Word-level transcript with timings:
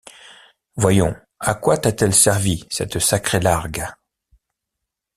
Voyons, 0.77 1.15
à 1.39 1.53
quoi 1.53 1.77
t’a-t-elle 1.77 2.15
servi 2.15 2.65
cette 2.71 2.97
sacrée 2.97 3.39
largue?... 3.39 3.85